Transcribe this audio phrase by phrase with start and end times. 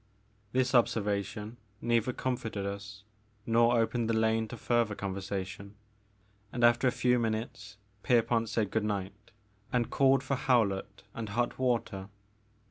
[0.51, 3.03] This observation neither comforted us
[3.45, 5.75] nor opened the lane to further conversation,
[6.51, 9.29] and after a few minutes Pierpont said good night
[9.71, 12.09] and called for Howlett and hot water.